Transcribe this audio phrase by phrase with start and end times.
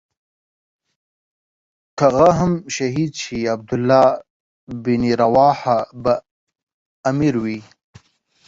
[1.97, 4.07] که هغه هم شهید شي عبدالله
[4.83, 6.13] بن رواحه به
[7.09, 7.59] امیر وي.